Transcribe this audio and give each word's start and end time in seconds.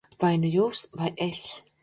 Vai 0.21 0.29
nu 0.45 0.49
jūs, 0.55 0.81
vai 1.03 1.11
es. 1.29 1.45